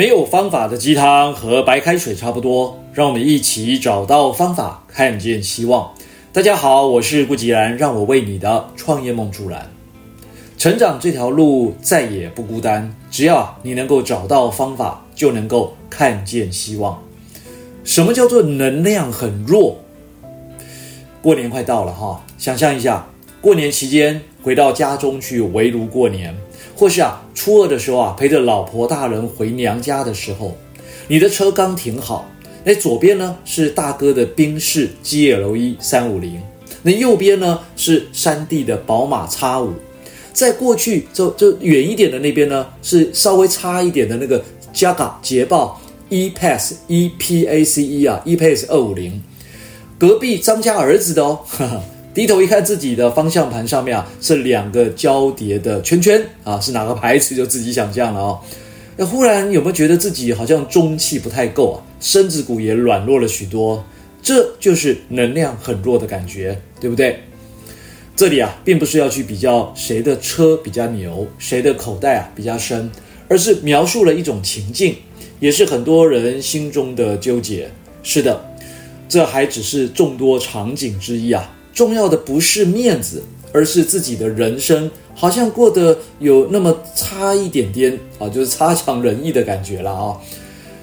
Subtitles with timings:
[0.00, 5.92] 没有方法的鸡汤和白开水差不多，让我们一起找到方法，看见希望。
[6.32, 9.70] 大家好，我是顾吉然，让我为你的创业梦助燃。
[10.56, 16.98] 成长这条路再也不孤单，只要你能够找到方法，就能够看见希望。
[17.84, 19.76] 什么叫做能量很弱？
[21.20, 23.06] 过年快到了哈，想象一下，
[23.42, 26.34] 过年期间回到家中去围炉过年，
[26.80, 30.56] 或是啊初二的时候啊陪着老婆大人回娘家的时候，
[31.08, 32.26] 你的车刚停好，
[32.64, 36.40] 那左边呢是大哥的宾士 GLE 三五零，
[36.82, 39.68] 那右边呢是山地的宝马 X5。
[40.32, 49.22] 在过去，就就远一点的那边呢，是稍微差一点的那个 Jaga 捷豹 E-Pace E P A C E 啊，E-Pace 二五零，
[49.98, 58.40] 隔壁张家儿子的哦，呵呵，低头一看自己的方向盘上面啊，是两个交叠的圈圈啊，是哪个牌子就自己想象了哦。
[58.96, 63.84] 那忽然有没有觉得自己好像中气不太够啊，身子骨也软弱了许多？
[64.22, 67.20] 这就是能量很弱的感觉，对不对？
[68.16, 72.90] 这里啊，并不是要去比较谁的车比较牛，谁的口袋啊比较深，
[73.28, 74.96] 而是描述了一种情境，
[75.38, 77.70] 也是很多人心中的纠结。
[78.02, 78.44] 是的，
[79.08, 81.50] 这还只是众多场景之一啊。
[81.72, 90.16] 重要的不是面子，而是自己的人生好像过得有那么差一点点啊，就是差强人意的感觉了啊。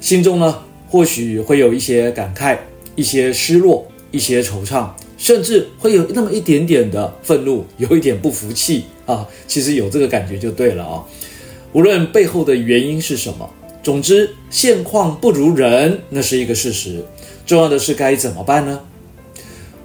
[0.00, 2.56] 心中呢，或许会有一些感慨，
[2.94, 4.88] 一些失落，一些惆怅。
[5.16, 9.26] 甚至会有那么一点点的愤怒，有一点不服气啊。
[9.48, 11.04] 其实有这个感觉就对了啊。
[11.72, 13.50] 无论背后的原因是什么，
[13.82, 17.04] 总之现况不如人，那是一个事实。
[17.44, 18.80] 重要的是该怎么办呢？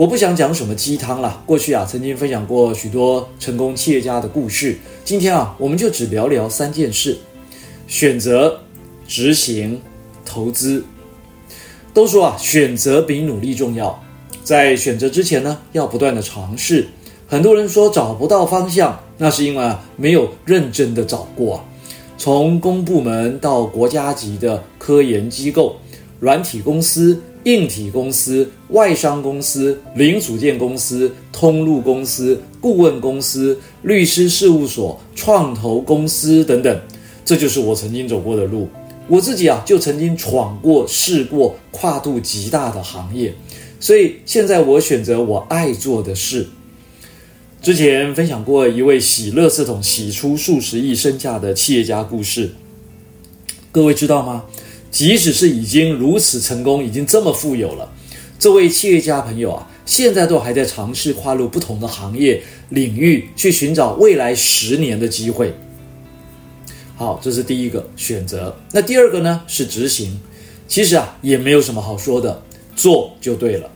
[0.00, 1.42] 我不想讲什么鸡汤了。
[1.44, 4.78] 过去啊，曾经分享过许多成功企业家的故事。
[5.04, 7.18] 今天啊，我们就只聊聊三件事：
[7.86, 8.58] 选择、
[9.06, 9.78] 执行、
[10.24, 10.82] 投资。
[11.92, 14.02] 都说啊，选择比努力重要。
[14.42, 16.88] 在选择之前呢，要不断的尝试。
[17.28, 21.64] 很多人说找不到方向，那是因为啊没有认真的找过啊。
[22.16, 25.76] 从公部门到国家级的科研机构、
[26.18, 36.80] 软体公司、硬体公司、外商公司、零组件公司、通路公司、顾问公司、律师事务所、创投公司等等，
[37.24, 38.68] 这就是我曾经走过的路。
[39.08, 43.34] 我自己啊就曾经闯过、试过跨度极大的行业。
[43.80, 46.46] 所以现在我选择我爱做的事。
[47.62, 52.50] 之前分享过一位洗乐系统洗出数十亿身价的企业家故事，
[53.72, 54.44] 各位知道吗？
[54.90, 57.92] 即使是已经如此成功，已经这么富有了，
[58.38, 65.54] 这位企业家朋友啊，现在都还在尝试跨入不同的行业领域，去寻找未来十年的机会。
[66.96, 68.56] 好，这是第一个选择。
[68.72, 69.42] 那第二个呢？
[69.46, 70.20] 是执行。
[70.68, 72.42] 其实啊，也没有什么好说的。
[72.76, 73.70] 做就对了，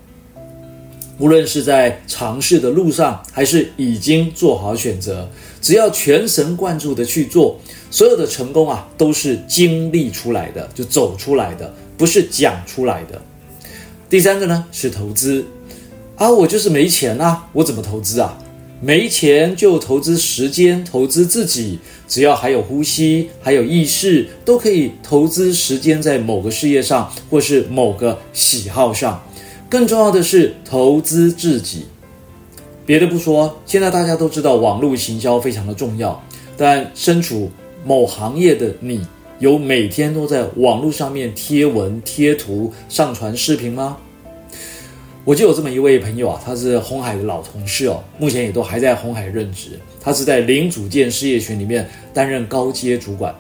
[1.19, 5.29] 无论是在尝试的路上，还是已经做好选择，
[5.61, 7.59] 只要全神贯注的去做，
[7.91, 13.21] 所有的成功啊，都是经历出来的，就走出来的，不是讲出来的。
[14.11, 15.45] 第三个呢，是投资
[16.17, 18.37] 啊，我就是没钱啊，我怎么投资啊？
[18.81, 29.23] 没钱就投资时间，投资自己，只要还有呼吸，还有意识，都可以投资时间在某个事业上，或是某个喜好上。
[29.75, 31.87] 更重要的是投资自己。
[32.87, 36.23] 别的不说，现在大家都知道网络行销非常的重要，
[36.57, 37.51] 但身处
[37.85, 39.05] 某行业的你，
[39.41, 43.97] 有每天都在网络上面贴文、贴图、上传视频吗？
[45.25, 49.71] 我就有这么一位朋友啊，他是鸿海的老同事哦，目前也都还在鸿海任职。
[50.01, 53.35] 他是在零组件事业群里面担任高阶主管。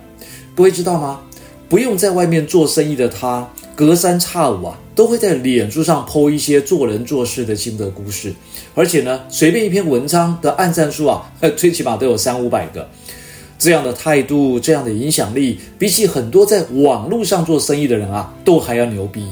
[0.52, 1.20] 各位知道吗？
[1.68, 8.32] 不用在外面做生意的他，隔三差五啊，都会在脸书上 po 一些做人做事的心得故事。
[8.74, 12.88] 而且呢，随便一篇文章的按赞数啊，最起码都有三五百个。
[13.58, 19.26] 这样的态度，这样的影响力，比起很多在网络上做生意的人啊，都还要牛逼。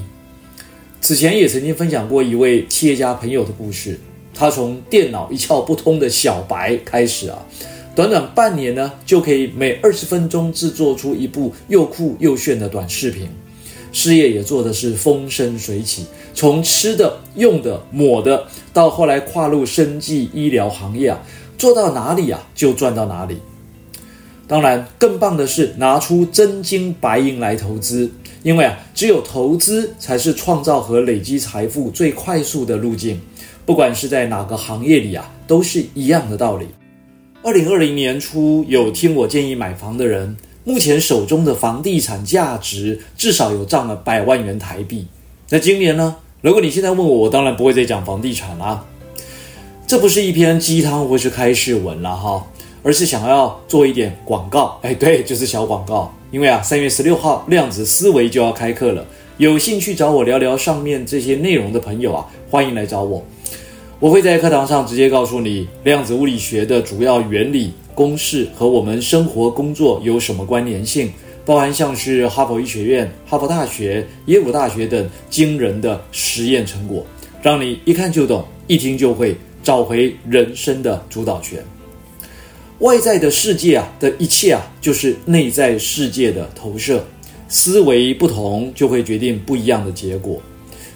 [1.00, 3.98] 此前也曾经分享过一位企业家朋友的故事，
[4.34, 7.38] 他从电脑一窍不通的小白开始啊，
[7.94, 13.28] 短短半年呢，就可以每二十分钟制作出一部又酷又炫的短视频，
[13.92, 21.20] 事业也做的是风生水起，从吃的、用的、抹的，到后来跨入生计医疗行业啊，
[21.56, 23.36] 做到哪里啊就赚到哪里。
[24.48, 28.10] 当然，更棒的是拿出真金白银来投资。
[28.42, 33.20] 因为啊，只有投资才是创造和累积财富最快速的路径，
[33.64, 36.66] 不管是在哪个行业里啊，都是一样的道理。
[37.44, 45.06] 二零二零年初，有听我建议买房的人，目前手中的房地产价值至少有涨了百万元台币。
[45.48, 46.16] 那今年呢？
[46.40, 48.84] 如果你现在问我，我当然不会再讲房地产啦。
[49.86, 52.46] 这不是一篇鸡汤或是开市文了哈，
[52.82, 54.78] 而是想要做一点广告。
[54.82, 56.12] 哎，对，就是小广告。
[56.30, 59.04] 因为啊，三月十六号量子思维就要开课了，
[59.36, 63.22] 有兴趣找我聊聊上面这些内容的朋友啊，欢迎来找我。
[64.00, 71.12] 我会在课堂上直接告诉你量子物理学的主要原理、公式和我们生活工作有什么关联性，
[71.44, 77.04] 包含像是哈佛医学院、哈佛大学、耶鲁大学等惊人的实验成果，
[77.42, 81.62] 让你一看就懂，一听就会，找回人生的主导权。
[82.78, 87.04] 外在的世界啊的一切啊，就是内在世界的投射。
[87.48, 90.40] 思维不同，就会决定不一样的结果。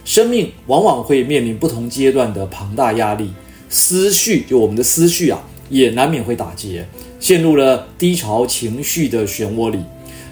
[0.07, 3.31] 生命往往会面临不同阶段的庞大压力，
[3.69, 6.87] 思绪就我们的思绪啊，也难免会打结，
[7.21, 9.79] 陷入了低潮情绪的漩涡里。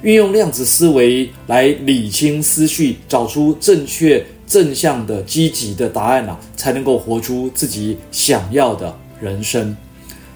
[0.02, 9.74] 运用量子思维来理清思绪，找出正确正向的积极的答案啊，才能够活出自己想要的人生。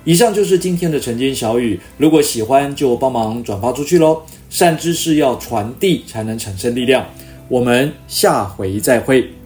[0.05, 4.23] 以上就是今天的晨间小语，如果喜欢就帮忙转发出去喽。
[4.49, 7.05] 善知识要传递才能产生力量。
[7.49, 9.38] 我们下回再会。